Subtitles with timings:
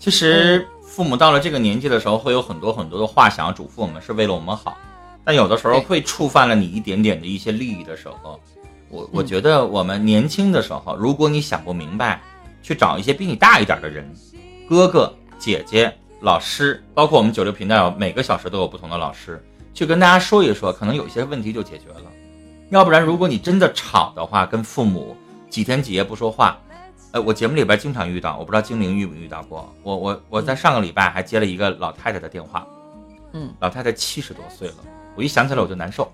[0.00, 4.76] 其实父母到了这个年纪的时候，会有很多很多的话想要嘱咐我们，是为了我们好。
[5.22, 8.40] 但有的时候会触犯了你一点点的一些利益的时候，
[8.88, 12.22] 我我觉得我们年轻的时候，如果你想不明白，
[12.62, 14.10] 去找一些比你大一点的人，
[14.66, 19.44] 哥哥姐姐、老师，包括我们九六频道每个小时都有不同的老师，
[19.74, 22.10] 去跟大家说一说，可能有些问题就解决了。
[22.70, 25.14] 要不然，如果你真的吵的话，跟父母
[25.50, 26.58] 几天几夜不说话，
[27.12, 29.72] 呃，我节目里边经常遇到，我不知道精灵遇没遇到过。
[29.82, 32.64] 我我我在上个礼拜还接了一个老太太的电话，
[33.32, 34.76] 嗯，老太太七十多岁了，
[35.16, 36.10] 我一想起来我就难受。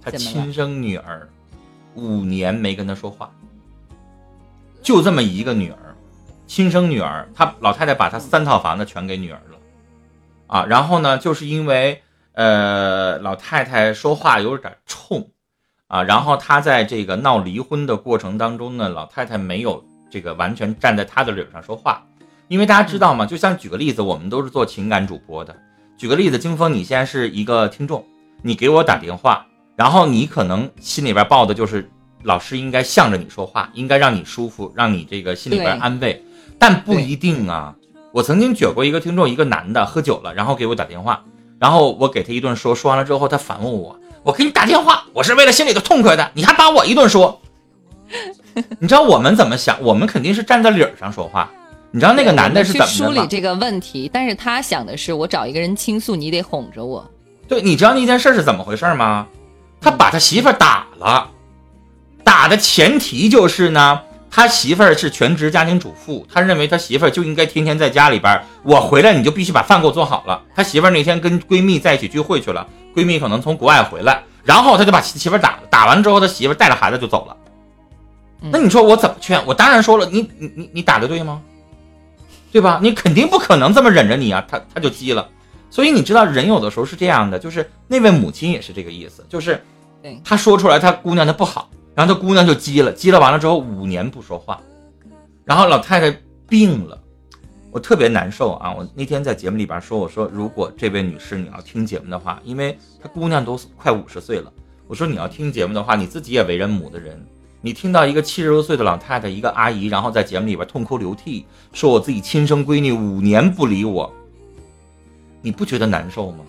[0.00, 1.28] 她亲生女儿
[1.94, 3.28] 五年没跟她说话，
[4.82, 5.96] 就这么一个女儿，
[6.46, 9.58] 亲生女儿，她老太太把她三套房子全给女儿了，
[10.46, 12.00] 啊，然后呢，就是因为
[12.34, 15.28] 呃老太太说话有点冲。
[15.88, 22.04] 啊，然后他在这个闹离婚的过程当中呢，老太太没有这个完全站在他的理儿上说话，
[22.46, 23.24] 因为大家知道吗？
[23.24, 25.56] 就像举个例子，我们都是做情感主播的。
[25.96, 28.04] 举个例子，金峰，你现在是一个听众，
[28.42, 31.90] 你给我打电话，然后你可能心里边抱的就是
[32.22, 36.22] 老师应该向着你说话，应该让你舒服，让你这个心里边安慰，
[36.58, 37.74] 但不一定啊。
[38.12, 41.24] 我曾经举过一个听众，一个男的喝酒了，然后给我打电话，
[41.58, 43.98] 然后我给他一顿说，说完了之后他反问我。
[44.22, 47.40] 我给你打电话，我是为了心里头痛快的，你还把我一顿说。
[48.80, 49.80] 你知道我们怎么想？
[49.82, 51.50] 我们肯定是站在理儿上说话。
[51.90, 54.10] 你知道那个男的是怎么梳理这个问题？
[54.12, 57.08] 但是他想的是，我找一个人倾诉，你得哄着我。
[57.46, 59.26] 对，你知道那件事是怎么回事吗？
[59.80, 61.30] 他把他媳妇打了，
[62.24, 64.00] 打的前提就是呢，
[64.30, 70.42] 他媳妇儿是全职家庭主妇，他认为他媳妇儿就应该天天在家里边，我回来你就必须把饭给我做好了。
[70.54, 72.66] 他媳妇儿那天跟闺蜜在一起聚会去了。
[72.94, 75.62] 闺蜜可能从国外回来，然后他就把媳妇儿打了。
[75.70, 77.36] 打完之后，他媳妇儿带着孩子就走了。
[78.40, 79.40] 那你说我怎么劝？
[79.46, 81.40] 我当然说了，你你你你打的对吗？
[82.50, 82.78] 对吧？
[82.82, 84.44] 你肯定不可能这么忍着你啊！
[84.48, 85.28] 他他就急了。
[85.70, 89.62] 所以你知道，人有的时候是这样的，就是那位母亲也是这个意思，就是
[90.24, 94.62] 他说出来他姑娘的不好，然后他姑娘就急了，急了完了之后五年不说话，
[95.44, 96.16] 然后老太太
[96.48, 96.96] 病了。
[97.72, 98.72] 我特别难受啊！
[98.72, 104.52] 我那天在节目里边说，我说如果这位女士你要听节目的话，因为她姑娘都快五十岁了，
[104.86, 107.20] 我说你要听节目的话，你自己也为人母的人，
[107.60, 114.08] 你听到一个七十多岁的老太太，一个阿姨，然后在节目里边痛哭流涕，说我自己亲生闺女五年不理我，
[115.42, 116.44] 你不觉得难受吗？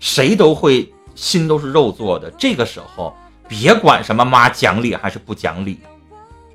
[0.00, 3.14] 谁都会心都是肉做的，这个时候
[3.48, 5.80] 别管什么妈讲理还是不讲理，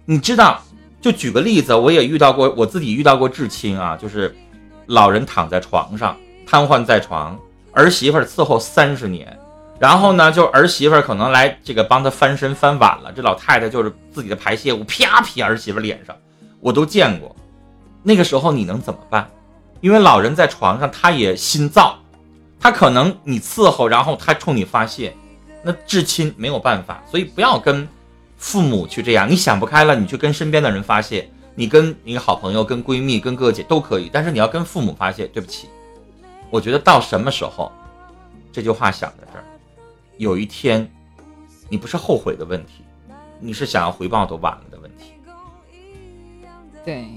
[0.05, 0.61] 你知道。
[1.01, 4.35] 就举个例子，我也遇到过，我自己遇到过至亲啊，就是
[4.85, 6.15] 老人躺在床上，
[6.45, 7.35] 瘫痪在床，
[7.71, 9.35] 儿媳妇伺候三十年，
[9.79, 16.15] 然后呢，就儿媳妇可能来这个帮他翻身翻晚了，这老太太就是自己的排泄物啪撇儿媳妇脸上，
[16.59, 17.35] 我都见过。
[18.03, 19.27] 那个时候你能怎么办？
[19.79, 21.93] 因为老人在床上，他也心燥，
[22.59, 25.15] 他可能你伺候，然后他冲你发泄，
[25.63, 27.87] 那至亲没有办法，所以不要跟。
[28.43, 35.69] 父母去这样，你想不开了，你去跟身边的人发泄，你跟你好朋友、跟闺蜜、跟哥哥姐都可以，但是你要跟父母发泄，对不起，
[36.49, 37.71] 我觉得到什么时候，
[38.51, 39.45] 这句话想在这儿，
[40.17, 40.91] 有一天，
[41.69, 42.83] 你不是后悔的问题，
[43.39, 45.13] 你是想要回报都晚了的问题。
[46.83, 47.07] 对，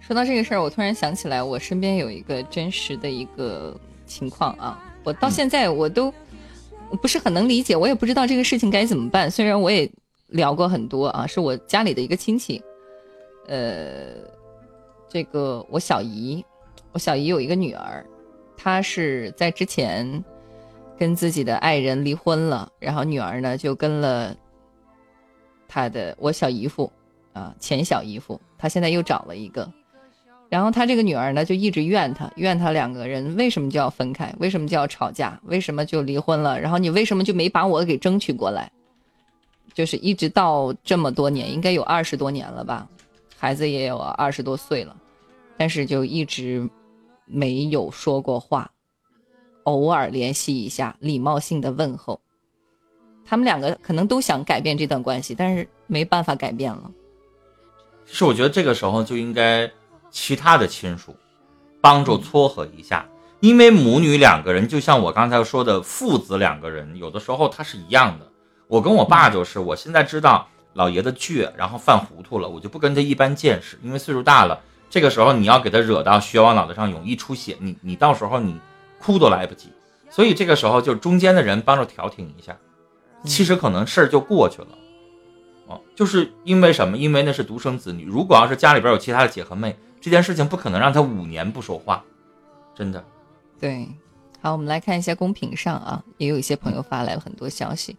[0.00, 3.74] 说到这个事儿，我突然想起来，我身边有一个真实的一个
[4.06, 6.12] 情况啊，我到现在我都
[6.96, 9.90] 不是很能理解，我也不知道这个事情该怎么办，虽然我也。
[10.32, 12.62] 聊过很多啊，是我家里的一个亲戚，
[13.48, 14.12] 呃，
[15.08, 16.44] 这个我小姨，
[16.92, 18.06] 我小姨有一个女儿，
[18.56, 20.24] 她是在之前
[20.96, 24.32] 跟自己的爱人离婚了，然后女儿呢就跟了
[25.66, 26.88] 她的我小姨夫
[27.32, 29.68] 啊前小姨夫，她现在又找了一个，
[30.50, 38.70] 然后他这个女儿呢就一直怨他，怨他两个人为什么就要分开，为什么就要吵架，为什么就离婚了，然后你为什么就没把我给争取过来？
[39.72, 42.86] 就是一直到这么多年，应该有二十多年了吧，
[43.38, 44.96] 孩子也有二十多岁了，
[45.56, 46.68] 但是就一直
[47.24, 48.68] 没有说过话，
[49.62, 52.20] 偶尔联系一下，礼貌性的问候。
[53.24, 56.90] 他们两个可能都想改变这段关系，但是没办法改变了。
[58.04, 59.70] 其实我觉得这个时候就应该
[60.10, 61.14] 其他的亲属
[61.80, 63.06] 帮助撮合一下，
[63.40, 68.26] 因为母女两个人就像我刚才说的，父子两个人有的时候他是一样的。
[68.68, 78.56] 我跟我爸就是，我现在知道老爷子倔，然后犯糊涂了，我就不跟他一般见识，因为岁数大了，这个时候你要给他惹到血往脑袋上涌，一出血，你你到时候你
[79.00, 79.72] 哭都来不及，
[80.08, 82.56] 所以这个时候就中间的人帮着调停一下，
[83.24, 84.68] 其实可能事儿就过去了。
[85.66, 86.96] 哦，就是因为什么？
[86.96, 92.02] 因为那是独生子女，如果要是家里边有其他的姐和妹，这件事情不可能让他五年不说话，
[92.74, 93.04] 真的。
[93.58, 93.86] 对，
[94.40, 97.96] 好，我们来看一下公屏上啊，也有一些朋友发来了很多消息。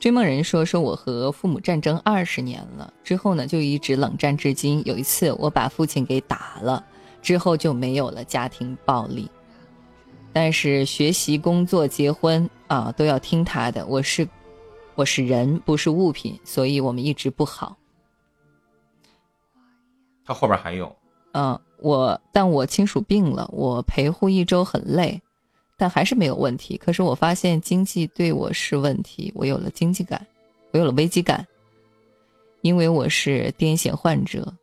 [0.00, 4.82] 追梦人说：“说我和父母战争二十年了，之后呢就一直冷战至今。
[4.84, 6.84] 有一次我把父亲给打了，
[7.22, 9.30] 之后就没有了家庭暴力。
[10.32, 13.86] 但是学习、工作、结婚啊都要听他的。
[13.86, 14.28] 我是
[14.94, 17.76] 我是人，不是物品，所以我们一直不好。
[20.24, 20.94] 他后边还有，
[21.34, 25.20] 嗯，我但我亲属病了，我陪护一周很累。”
[25.76, 26.76] 但还是没有问题。
[26.76, 30.24] 可是我发现经济对我是问题，我有了经济感，
[30.70, 31.44] 我有了危机感，
[32.62, 34.54] 因为我是癫痫患者。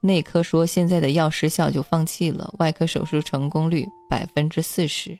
[0.00, 5.18] 内科说现在的药失效就放弃了，外科手术成功率百分之四十。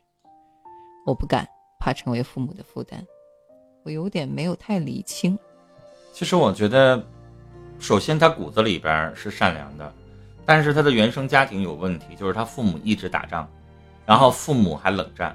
[1.06, 1.48] 我不敢，
[1.80, 3.02] 怕成为父母的负担。
[3.82, 5.38] 我有点没有太理清。
[6.12, 7.02] 其实我觉得，
[7.78, 9.90] 首先他骨子里边是善良的，
[10.46, 13.48] 但是他的原生家庭有问题，就是他父母一直打仗。
[14.06, 15.34] 然后父母还冷战，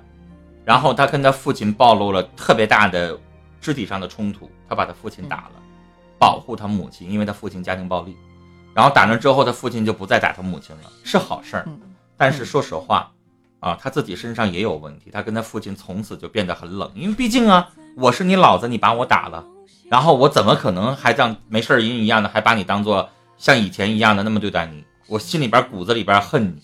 [0.63, 3.19] 然后他跟他父亲暴露了特别大的
[3.59, 5.51] 肢体上的冲突，他把他父亲打了，
[6.19, 8.15] 保护他母亲，因为他父亲家庭暴力。
[8.75, 11.67] 然后打那之后，他父亲就不再打他母亲了，是好事儿。
[12.15, 13.12] 但是说实话，
[13.59, 19.44] 啊，他自己身上也有问题，他跟他父亲从此就变得很冷，因为毕竟啊，我是你老子，你把我打了，
[19.89, 24.85] 然后我怎么可能还像没事人一样的，还把你当做像以前一样的那么对待你？
[25.09, 26.61] 我心里边骨子里边恨你，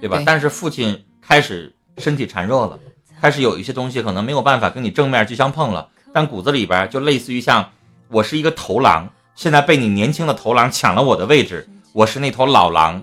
[0.00, 0.22] 对吧？
[0.24, 1.04] 但是父亲。
[1.22, 2.76] 开始身体孱弱了，
[3.20, 7.70] 开始有一些东西可能没有办法跟你正面去相碰了，但骨子里边就类似于像
[8.08, 13.00] 我是一个头狼，现在被你年轻的头狼抢了我的位置，我是那头老狼，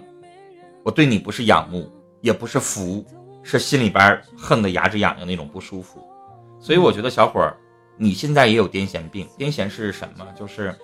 [0.84, 3.06] 我对你不是仰慕，也不是服，
[3.44, 6.06] 是心里边恨得牙齿痒痒那种不舒服。
[6.60, 7.56] 所以我觉得小伙儿，
[7.95, 10.28] 你现在也有癫痫病，癫痫是什么？
[10.38, 10.75] 就是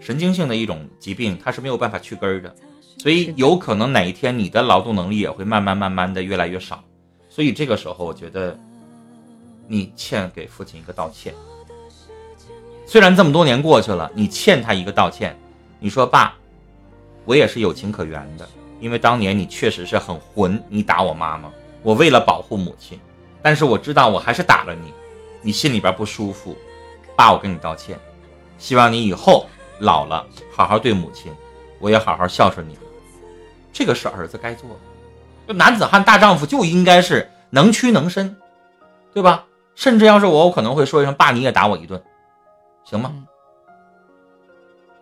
[0.00, 2.54] 神经性的一种疾病，它是没有办法去根儿的，
[3.00, 6.84] 所以有可能哪一天你的劳动能力也会慢慢慢慢的越来越少。
[7.30, 8.54] 所以这个时候，我觉得
[9.66, 11.32] 你欠给父亲一个道歉。
[12.86, 15.34] 虽然这么多年过去了，你欠他一个道歉。
[15.78, 16.34] 你说爸，
[17.24, 18.46] 我也是有情可原的，
[18.80, 21.50] 因为当年你确实是很混，你打我妈妈，
[21.82, 23.00] 我为了保护母亲，
[23.40, 24.92] 但是我知道我还是打了你，
[25.40, 26.54] 你心里边不舒服。
[27.16, 27.98] 爸，我跟你道歉，
[28.58, 29.46] 希望你以后
[29.78, 31.32] 老了好好对母亲，
[31.78, 32.76] 我也好好孝顺你。
[33.72, 34.76] 这个是儿子该做的。
[35.48, 38.36] 就男子汉大丈夫就应该是能屈能伸，
[39.12, 39.44] 对吧？
[39.74, 42.00] 甚至要是我，我可能会说一声“爸，你也打我一顿，
[42.84, 43.12] 行吗？”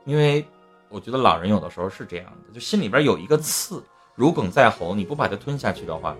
[0.06, 0.46] 因为
[0.88, 3.82] 我觉得老人有的时候是这样的，就心里边有一个刺，
[4.14, 6.16] 如鲠在喉，你不把它吞下去的话，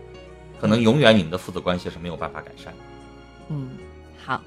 [0.61, 2.75] 可能永远你们的父子关系是没有办法改善。
[3.49, 3.71] 嗯，
[4.23, 4.39] 好，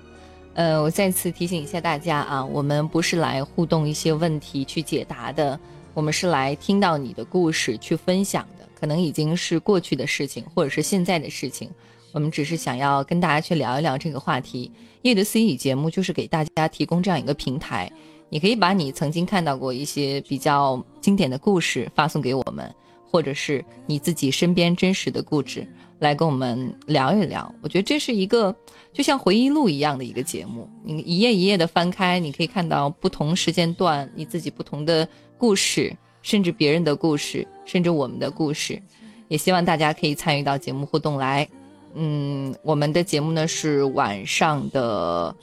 [0.54, 5.60] 呃，我再次提醒一下大家啊，我们不是来互动一些问题去解答的，
[5.94, 8.68] 我们是来听到你的故事去分享的。
[8.80, 11.70] 可能已经是过去的事情，或者是现在的事情，
[12.14, 14.72] 我们只是想要跟大家去聊一聊这个话题。
[15.04, 17.92] 夜的私语节目就是给大家提供这样一个平台，
[18.28, 22.74] 你可以把你曾经看到过一些比较经典的故事发送给我们，
[23.08, 25.68] 或者是你自己身边真实的故事
[26.00, 27.54] 来跟我们聊一聊。
[27.62, 28.56] 我觉得这是一个
[28.92, 35.08] 就像回忆录一样的一个节目，你一页一页的翻开，你可以看到不同时间段你自己不同的
[35.42, 35.92] 故事。
[36.24, 38.80] 甚至别人的故事，甚至我们的故事，
[39.28, 41.50] 也希望大家可以参与到节目互动来。
[41.96, 45.36] 嗯，我们的节目呢是晚上的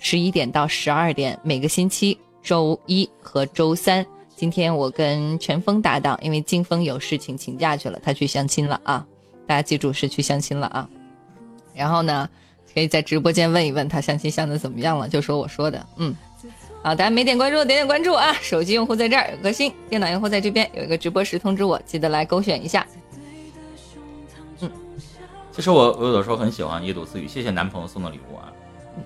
[0.00, 4.04] 十一点到十二点，每个星期周一和周三。
[4.34, 9.06] 今天我跟全峰搭档，因为金峰有事情请假去了，他去相亲了啊！
[9.46, 10.90] 大家记住是去相亲了啊。
[11.72, 12.28] 然后呢，
[12.74, 16.12] 可以在直播间问一问他相亲相的怎么样了，就说我说的，嗯。
[16.86, 18.32] 好，大家没点关注的，点点关注啊！
[18.40, 22.86] 手机用户在这儿有个心，电脑用户在这边有一个直播时通知我，记得来勾选一下。
[24.60, 24.70] 嗯，
[25.50, 28.52] 其实我我有的时候很喜欢夜读私语，谢谢男朋友送的礼物啊。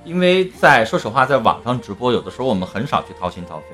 [0.04, 3.64] 因为在说实话，在网上直播，有的时候我们很少去掏心掏肺。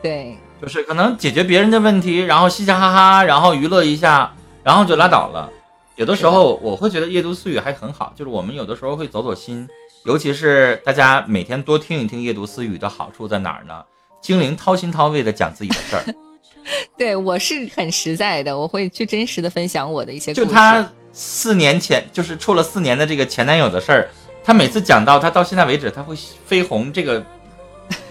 [0.00, 4.32] 对，就是可能解决别人的问题，然后嘻嘻哈哈，然后娱乐一下，
[4.62, 5.52] 然后就拉倒了。
[5.96, 9.68] 有的时候我会觉得夜读私语还很好，就是我们有的时候会走走心。
[10.04, 13.84] 尤其是大家每天多听一听夜读私语的好处在哪儿呢？
[14.20, 16.04] 精灵掏心掏肺的讲自己的事儿，
[16.96, 20.32] 对我是很实在的，我会去真实的分享我的一些。
[20.32, 24.08] 就他四年前，就是处了四年的这个前男友的事儿，
[24.44, 26.16] 他每次讲到他到现在为止，他会
[26.48, 27.24] 绯红这个。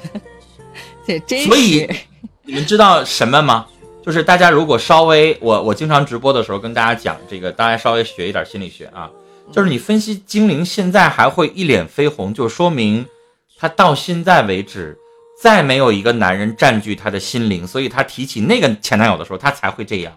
[1.06, 1.90] 对，真所以
[2.44, 3.68] 你们知道什么吗？
[4.06, 9.10] 就是大家如果稍微，我我经常直播的时候跟大家讲这个，大家稍微学一点心理学啊。
[9.52, 13.06] 就是你分析精灵现在还会一脸绯红，就说明
[13.58, 14.98] 她到现在为止
[15.42, 20.14] 再没有一个男人占据她的心灵，所以她提起那个前男友的时候，她才会这样。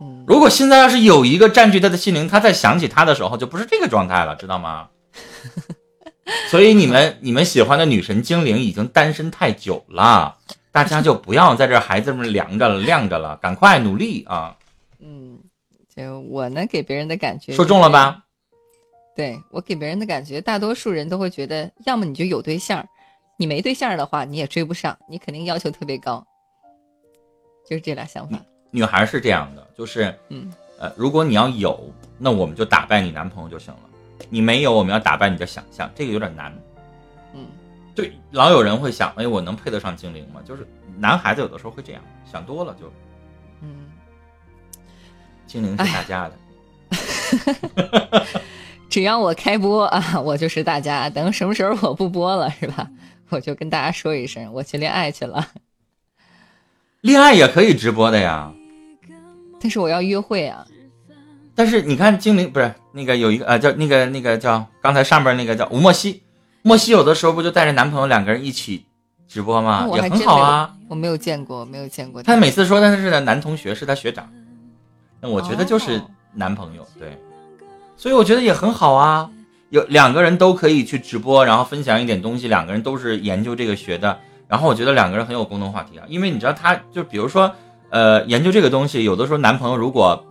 [0.00, 4.88] 嗯，如果现在要是有一个占据他的心灵，他在想起他的时候，就不是这个状态了，知道吗？
[6.50, 10.36] 所以你们你们喜欢的女神精灵已经单身太久了，
[10.70, 14.56] 大家就不要在这孩子们凉着了晾着了，赶快努力啊！
[15.00, 15.38] 嗯，
[15.96, 17.88] 就我呢给别人的感觉说中了？
[17.88, 18.22] 吧？
[19.16, 22.86] 对我给别人的感觉，大多数人都会觉得，要么你就有对象，
[23.38, 26.22] 你没对象的话你也追不上，你肯定要求特别高，
[27.66, 28.38] 就是这俩想法。
[28.70, 33.80] 女孩是这样的，就是嗯，呃，如果你要有，那我们就打败你男朋友就行了；
[34.28, 36.52] 你没有，我们要打败你的想象，这个有点难。
[37.32, 37.46] 嗯，
[37.94, 40.42] 对，老有人会想，哎，我能配得上精灵吗？
[40.44, 42.92] 就是男孩子有的时候会这样想多了，就嗯，
[45.46, 46.36] 精灵是大家的。
[48.88, 51.10] 只要我开播啊， 我就是大家。
[51.10, 52.88] 等什么时候我不播了，是吧？
[53.30, 55.46] 我就跟大家说一声，我去恋爱去了。
[57.00, 58.52] 恋爱也可以直播的呀，
[59.60, 60.66] 但是我要约会啊。
[61.54, 66.22] 但是你看精灵不是那个有一个呃叫那个那个叫刚才上边那个叫吴莫西，
[66.62, 68.84] 莫西有的时候不就带着男朋友两个人一起
[69.26, 69.88] 直播吗？
[69.94, 70.74] 也很好啊。
[70.88, 74.30] 我没有见过，没有见过他每次说他是他男同学，是他学长，
[75.26, 76.02] 那我觉得就是哦
[76.34, 77.18] 男朋友，对，
[77.96, 79.28] 所以我觉得也很好啊。
[79.70, 84.16] 有两个人都可以去直播，然后分享一点东西，两个人都是研究这个学的，
[84.46, 86.04] 然后我觉得两个人很有共同话题啊。
[86.08, 87.50] 因为你知道他，就比如说，
[87.90, 90.24] 呃，研究这个东西，有的时候男朋友如果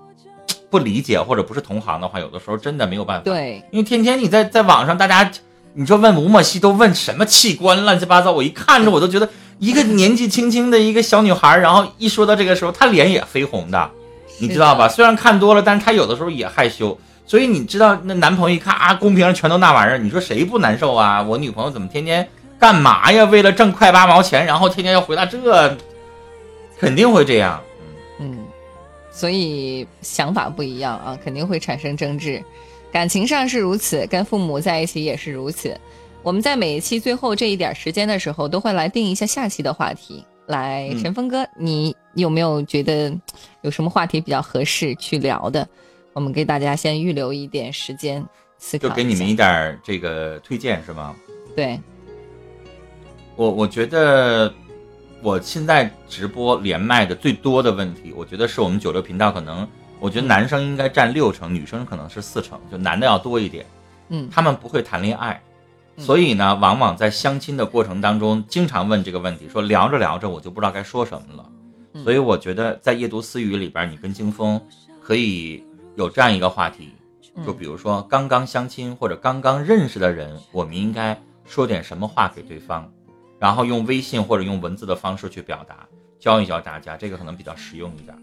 [0.69, 3.23] 不理解或者不是同行的话，有的时候真的没有办法。
[3.25, 5.29] 对，因为天天你在在网上，大家
[5.73, 9.27] 你说问吴莫西都问什么器官乱七八糟，我一看着我都觉得
[9.59, 13.91] 一个年纪轻轻的一个小女孩，然后一说到这个时候，她脸也绯红的，
[14.39, 14.87] 你知道吧？
[14.87, 16.97] 虽然看多了，但是他有的时候也害羞。
[17.27, 21.21] 所以你知道，那男朋友一看啊，公屏上全都那玩意儿，你说谁不难受啊？
[21.23, 22.27] 我女朋友怎么天天
[22.59, 23.23] 干嘛呀？
[23.25, 25.75] 为了挣快八毛钱，然后天天要回答这，
[26.79, 27.59] 肯定会这样。
[28.19, 28.45] 嗯，
[29.11, 32.43] 所以想法不一样啊，肯定会产生争执。
[32.91, 35.75] 感情上是如此，跟父母在一起也是如此。
[36.21, 40.23] 我们在每一期最后这一点时间的时候，都会来定一下下期的话题。
[40.47, 43.15] 来，嗯陈峰哥，你有没有觉得
[43.61, 45.67] 有什么话题比较合适去聊的？
[46.13, 48.25] 我们给大家先预留一点时间
[48.57, 48.87] 思考。
[48.87, 51.13] 就给你们一点儿这个推荐是吗？
[51.55, 51.79] 对，
[53.35, 54.53] 我我觉得
[55.21, 59.67] 我现在直播连麦的最多的问题，我觉得是我们九六频道可能，
[59.99, 63.65] 我觉得男生应该占六成，女生可能是四成，就男的要多一点。
[64.07, 65.41] 嗯他们不会谈恋爱，
[65.97, 71.45] 嗯所以呢，往往在相亲的过程当中，经常问这个问题，说聊着聊着我就不知道该说什么了。
[71.95, 72.03] 嗯。
[72.03, 74.61] 所以我觉得在夜读私语里边，你跟金峰
[75.01, 75.63] 可以
[75.95, 76.93] 有这样一个话题，
[77.43, 82.87] 就嗯比如说刚刚相亲或者刚刚认识的人，我们应该说点什么话给对方，
[83.39, 85.87] 然后用微信或者用文字的方式去表达，
[86.19, 88.15] 教一教大家，这个可能比较实用一点。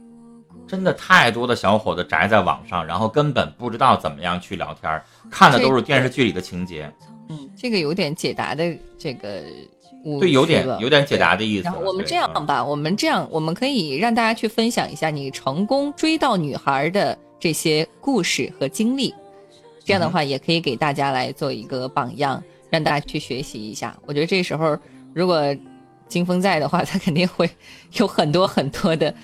[0.66, 6.92] 真的太多的小伙子宅在网上，然后根本不知道怎么样去聊天，看的都是电视剧里的情节，
[7.28, 9.42] 嗯，这个有点解答的这个
[9.80, 9.81] 误
[10.20, 11.64] 对，有点有点解答的意思。
[11.64, 19.14] 然后我们这样嗯吧，我们这样，我们可以让大家去分享一下你成功追到女孩的这些故事和经历，
[19.84, 23.96] 这样的话也可以给大家来做一个榜样，让大家去学习一下。
[24.06, 24.76] 我觉得这时候
[25.14, 25.54] 如果
[26.08, 27.48] 金峰在的话，他肯定会
[27.98, 29.14] 有很多很多的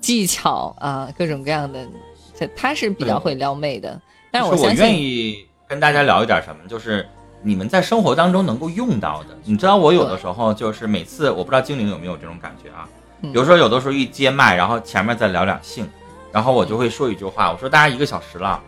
[0.00, 1.86] 技巧啊，各种各样的，
[2.34, 4.00] 这他是比较会撩妹的。
[4.30, 7.08] 但是我相信，愿意跟大家聊一点什么，就是
[7.42, 9.38] 你们在生活当中能够用到的。
[9.44, 12.88] 你知道，我有的时候就是每次，我不知道精灵有没有这种感觉啊？
[13.22, 15.88] 嗯比如说有的时候一接麦，然后前面再聊两性，
[16.30, 18.60] 然后我就会说一句话，我说大家一个小时了，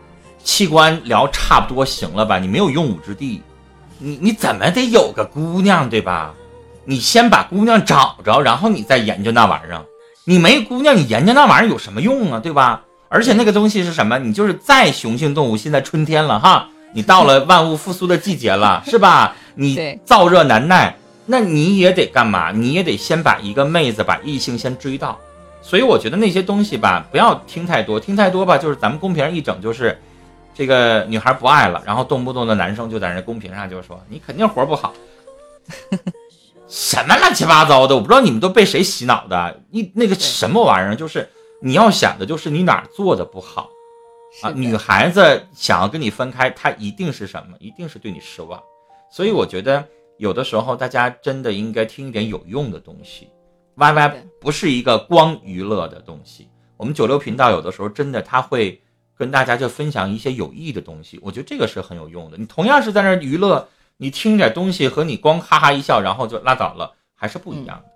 [0.43, 2.37] 器官聊差不多行了吧？
[2.37, 3.41] 你没有用武之地，
[3.97, 6.33] 你你怎么得有个姑娘对吧？
[6.83, 9.85] 你先把姑娘找着，然后你再研究那玩意儿。
[10.25, 12.39] 你没姑娘，你研究那玩意儿有什么用啊？
[12.39, 12.81] 对吧？
[13.07, 14.17] 而且那个东西是什么？
[14.19, 19.35] 你就是再雄性动物，现在春天了哈，你到了万物复苏的季节了， 是吧？
[19.55, 20.95] 你燥热难耐，
[21.25, 22.51] 那你也得干嘛？
[22.51, 25.19] 你也得先把一个妹子，把异性先追到。
[25.61, 29.95] 所以我觉得那些东西吧，不要听太多，听太多吧，就是咱们公屏上一整就是，
[30.55, 34.91] 这个女孩不爱了，然后动不动的男生就在那公屏上就说你肯定活不好，
[36.67, 41.29] 什么乱七八糟的，我不知道你们都被谁洗脑的，一那个什么玩意儿，就是
[41.61, 43.69] 你要想的就是你哪做的不好
[44.41, 47.55] 啊，女孩子想要跟你分开，她一定是什么？
[47.59, 48.61] 一定是对你失望。
[49.09, 49.85] 所以我觉得
[50.17, 53.29] 有的时候大家真的应该听一点有用的东西。
[53.75, 56.47] Y 是 Y 不是一个光娱乐的东西，
[56.77, 58.81] 我们九六频道有的时候真的他会
[59.17, 62.37] 跟大家就分享一些有益的东西，我觉得这个是很有用的。
[62.37, 67.91] 你同样是在那儿娱乐，你听点东西和你光哈哈一笑然后就拉倒了还是不一样的。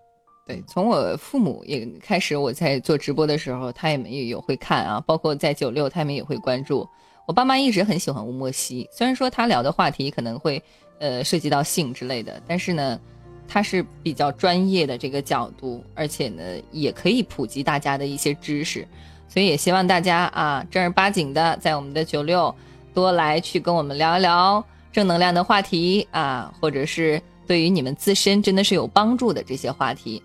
[0.45, 6.87] 对，从我父母也开始，我在做直播的时候，他也没有会看啊，包括在九六，他们也会关注。
[7.25, 10.61] 我爸妈一直很喜欢吴莫西，虽然说他聊的话题可能会
[10.99, 12.99] 呃涉及到性之类的，但是呢，
[13.47, 18.87] 他是比较专业的这个角度，而且呢也可以普及大家的一些知识，
[19.27, 22.53] 所以也希望大家啊正儿八经的在我们的九六
[22.93, 30.21] 多来去跟我们聊一聊正能量的话题啊，或者是对于你们自身真的是有帮助的这些话题。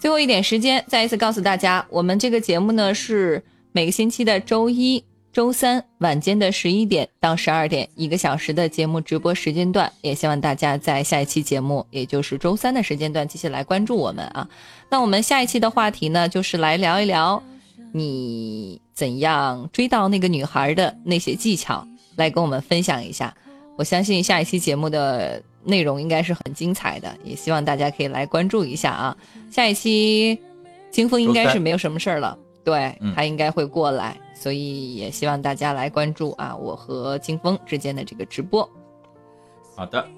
[0.00, 9.92] 最后一点时间，再一次告诉大家，我们这个节目呢是每个星期的周一、周三晚间的十一点到十二点，一个小时的节目直播时间段。
[10.00, 14.48] 也希望大家在下一期节目，也就是周三的时间段，继续来关注我们啊。
[14.88, 17.42] 那我们下一期的话题呢，就是来聊一聊
[17.92, 23.36] 你怎样追到那个女孩的那些技巧，来跟我们分享一下。
[23.80, 25.42] 我相信下一期节目的。
[25.62, 29.14] 内容应该是很精彩的，也希望大家可以来关注一下啊。
[29.50, 30.38] 下一期
[30.90, 38.66] 金峰应该是没有什么事儿了，对他应该会过来，所以也希望大家来关注啊，我和金峰之间的这个直播。
[39.76, 40.08] 好的，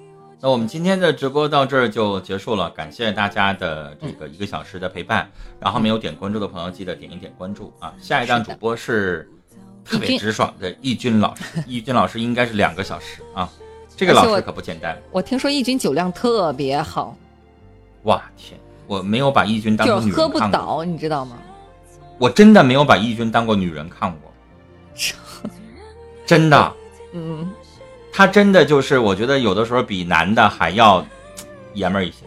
[0.41, 5.29] 那我们今天的直播到这儿就结束了，感谢大家的这个一个小时的陪伴。
[5.59, 7.93] 然后没有点关注的朋友，记得点一点关注啊。
[7.99, 9.29] 下一档主播是
[9.85, 13.49] 特别直爽的易军老师，易军老师应该是两个小时啊。
[13.97, 15.01] 这个老师可不简单。
[15.11, 17.17] 我听说易军酒量特别好。
[18.05, 18.59] 哇天！
[18.87, 21.37] 我没有把易军当过女人喝不倒，你知道吗？
[22.19, 24.33] 我真的没有把易军当过女人看过。
[26.27, 26.73] 真的。
[27.13, 27.51] 嗯。
[28.13, 31.05] 他真的就是，我觉得有的时候比男的还要
[31.75, 32.27] 爷们儿一些。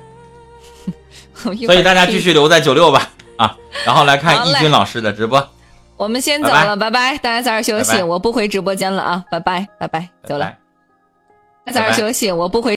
[1.65, 3.57] 所以大家继续留在九六吧啊！
[3.85, 5.49] 然后来看易军老师的直播。
[5.97, 7.17] 我们先走了，拜拜！
[7.19, 9.25] 大家早点休息，我不回直播间了啊！
[9.31, 10.53] 拜拜，拜拜，走了。
[11.67, 12.73] 早点休息，我不回。